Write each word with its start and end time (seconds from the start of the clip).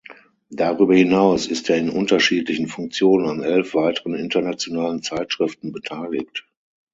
Darüber 0.49 0.95
hinaus 0.95 1.45
ist 1.45 1.69
er 1.69 1.77
in 1.77 1.91
unterschiedlichen 1.91 2.65
Funktionen 2.67 3.27
an 3.27 3.43
elf 3.43 3.75
weiteren 3.75 4.15
internationalen 4.15 5.03
Zeitschriften 5.03 5.71
beteiligt. 5.73 6.43